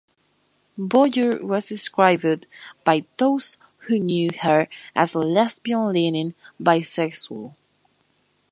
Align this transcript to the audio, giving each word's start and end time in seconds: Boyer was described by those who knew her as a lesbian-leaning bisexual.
Boyer 0.79 1.45
was 1.45 1.67
described 1.69 2.47
by 2.83 3.05
those 3.17 3.59
who 3.85 3.99
knew 3.99 4.31
her 4.41 4.67
as 4.95 5.13
a 5.13 5.19
lesbian-leaning 5.19 6.33
bisexual. 6.59 7.53